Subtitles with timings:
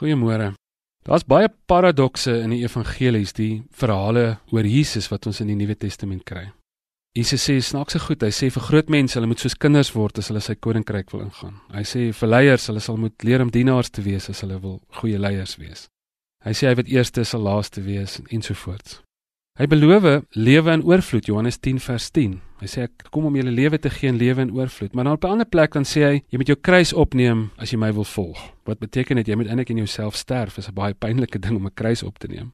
[0.00, 0.54] Goeiemôre.
[1.04, 5.76] Daar's baie paradokse in die evangelies, die verhale oor Jesus wat ons in die Nuwe
[5.76, 6.46] Testament kry.
[7.16, 10.30] Jesus sê snaakse goed, hy sê vir groot mense, hulle moet soos kinders word as
[10.30, 11.58] hulle sy koninkryk wil ingaan.
[11.74, 14.78] Hy sê vir leiers, hulle sal moet leer om dienaars te wees as hulle wil
[15.00, 15.88] goeie leiers wees.
[16.46, 19.00] Hy sê hy wat eerste sal laaste wees en so voort.
[19.60, 20.04] Hy beloof
[20.40, 22.38] lewe in oorvloed Johannes 10 vers 10.
[22.62, 24.94] Hy sê ek kom om julle lewe te gee en lewe in oorvloed.
[24.96, 27.70] Maar dan op 'n ander plek dan sê hy jy moet jou kruis opneem as
[27.70, 28.38] jy my wil volg.
[28.64, 30.56] Wat beteken dit jy moet eintlik in jouself sterf?
[30.56, 32.52] Is 'n baie pynlike ding om 'n kruis op te neem.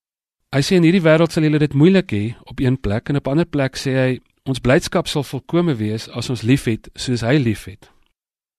[0.53, 3.27] Hy sê in hierdie wêreld sal julle dit moeilik hê op een plek en op
[3.27, 7.37] 'n ander plek sê hy ons blydskap sal volkome wees as ons liefhet soos hy
[7.37, 7.89] liefhet.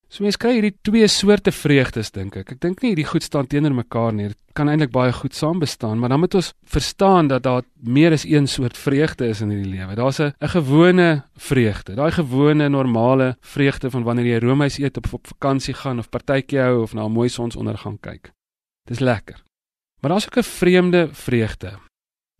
[0.07, 2.53] So mens kry hierdie twee soorte vreugdes dink ek.
[2.55, 4.30] Ek dink nie hierdie goed staan teenoor mekaar nie.
[4.31, 8.16] Dit kan eintlik baie goed saam bestaan, maar dan moet ons verstaan dat daar meer
[8.16, 9.97] as een soort vreugde is in hierdie lewe.
[9.99, 11.95] Daar's 'n gewone vreugde.
[11.95, 16.59] Daai gewone normale vreugde van wanneer jy roomys eet of op vakansie gaan of partytjie
[16.59, 18.31] hou of na 'n mooi sonsondergang kyk.
[18.88, 19.44] Dis lekker.
[20.02, 21.80] Maar daar's ook 'n vreemde vreugde.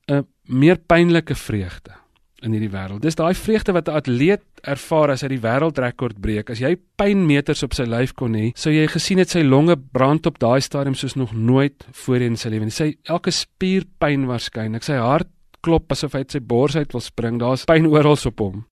[0.08, 2.07] 'n meer pynlike vreugde
[2.46, 3.02] in hierdie wêreld.
[3.02, 6.50] Dis daai vreugde wat 'n atleet ervaar as hy die wêreldrekord breek.
[6.50, 10.26] As jy pynmeters op sy lyf kon hê, sou jy gesien het sy longe brand
[10.26, 12.70] op daai stadium soos nog nooit voorheen in sy lewe.
[12.70, 14.84] Sy elke spier pyn waarskynlik.
[14.84, 15.28] Sy hart
[15.62, 17.40] klop asof hy uit sy bors uit wil spring.
[17.40, 18.66] Daar's pyn oral op hom.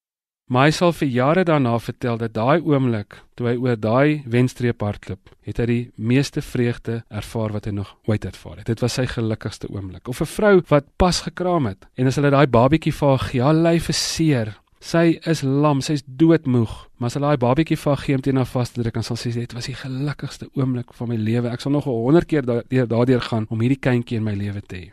[0.45, 4.83] Maar hy sal vir jare daarna vertel dat daai oomblik toe hy oor daai wenstreep
[4.85, 8.67] hardloop, het hy die meeste vreugde ervaar wat hy nog ooit ervaar het.
[8.69, 10.05] Dit was sy gelukkigste oomblik.
[10.07, 13.41] Of 'n vrou wat pas gekraam het en as hulle daai babietjie vir haar gee,
[13.41, 14.53] haar lyf is seer.
[14.79, 18.37] Sy is lam, sy's doodmoeg, maar as hulle daai babietjie vir haar gee om teen
[18.37, 21.15] haar vas te druk, dan sal sy sê dit was die gelukkigste oomblik van my
[21.15, 21.49] lewe.
[21.49, 22.45] Ek sal nog 100 keer
[22.87, 24.91] daardeur gaan om hierdie kindjie in my lewe te hê.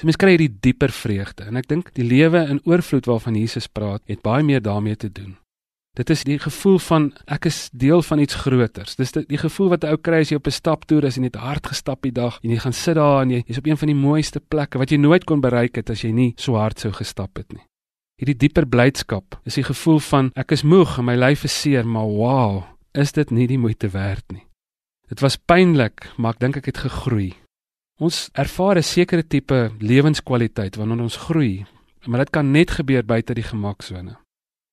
[0.00, 3.66] So mens kry hierdie dieper vreugde en ek dink die lewe in oorvloed waarvan Jesus
[3.68, 5.34] praat, het baie meer daarmee te doen.
[5.98, 8.94] Dit is die gevoel van ek is deel van iets groters.
[8.96, 11.24] Dis die, die gevoel wat 'n ou kry as jy op 'n staptoer is en
[11.24, 13.66] jy het hard gestap die dag en jy gaan sit daar en jy is op
[13.66, 16.56] een van die mooiste plekke wat jy nooit kon bereik het as jy nie so
[16.56, 17.66] hard sou gestap het nie.
[18.16, 21.84] Hierdie dieper blydskap is die gevoel van ek is moeg en my lyf is seer,
[21.84, 24.46] maar wow, is dit nie die moeite werd nie.
[25.08, 27.34] Dit was pynlik, maar ek dink ek het gegroei.
[28.00, 31.66] Ons ervaar 'n sekere tipe lewenskwaliteit wanneer ons groei,
[32.06, 34.16] maar dit kan net gebeur buite die gemaksone.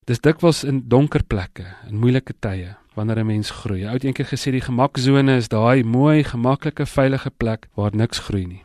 [0.05, 3.83] Dis dikwels in donker plekke, in moeilike tye, wanneer 'n mens groei.
[3.83, 8.45] Ou het eendag gesê die gemaksone is daai mooi, gemaklike, veilige plek waar niks groei
[8.45, 8.63] nie.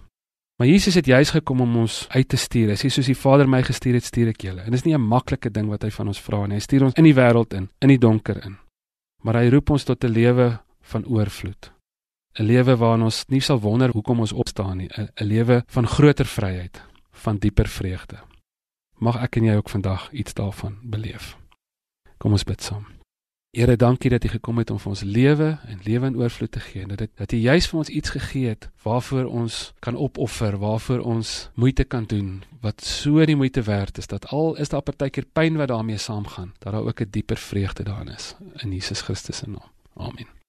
[0.59, 2.69] Maar Jesus het juis gekom om ons uit te stuur.
[2.69, 4.63] Hy sê soos die Vader my gestuur het, stuur ek julle.
[4.63, 6.55] En dis nie 'n maklike ding wat hy van ons vra nie.
[6.55, 8.57] Hy stuur ons in die wêreld in, in die donker in.
[9.23, 11.72] Maar hy roep ons tot 'n lewe van oorvloed.
[12.39, 16.27] 'n lewe waarin ons nie sal wonder hoekom ons opstaan nie, 'n lewe van groter
[16.27, 18.19] vryheid, van dieper vreugde.
[18.99, 21.37] Mag ek en jy ook vandag iets daarvan beleef.
[22.19, 22.87] Kom ons bid saam.
[23.57, 26.61] Here, dankie dat U gekom het om vir ons lewe en lewe in oorvloed te
[26.61, 26.87] gee.
[26.87, 31.01] Dat dit dat U juis vir ons iets gegee het waarvoor ons kan opoffer, waarvoor
[31.01, 35.29] ons moeite kan doen, wat so die moeite werd is dat al is daar partykeer
[35.33, 39.37] pyn wat daarmee saamgaan, dat daar ook 'n dieper vreugde daarin is in Jesus Christus
[39.37, 39.69] se naam.
[39.97, 40.42] Amen.